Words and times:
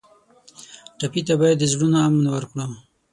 ټپي 0.99 1.21
ته 1.27 1.33
باید 1.41 1.57
د 1.59 1.63
زړونو 1.71 1.97
امن 2.07 2.25
ورکړو. 2.31 2.65